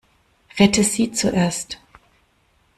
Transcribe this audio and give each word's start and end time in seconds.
Rette 0.57 0.83
sie 0.83 1.11
zuerst! 1.11 1.77